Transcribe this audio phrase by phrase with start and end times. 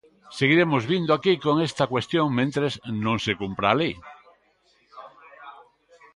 [0.37, 2.73] Seguiremos vindo aquí con esta cuestión mentres
[3.05, 3.95] non se cumpra a lei.